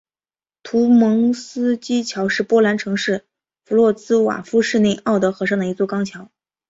[0.63, 3.23] 图蒙斯基桥是波兰城市
[3.65, 6.27] 弗罗茨瓦夫市内奥德河上的一座钢桥。